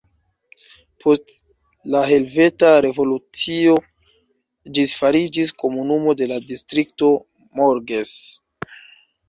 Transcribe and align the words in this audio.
Post 1.03 1.27
la 1.95 2.01
Helveta 2.11 2.71
Revolucio 2.85 3.77
ĝis 4.79 4.95
fariĝis 5.03 5.55
komunumo 5.63 6.19
de 6.23 6.31
la 6.35 6.43
Distrikto 6.49 7.15
Morges. 7.63 8.19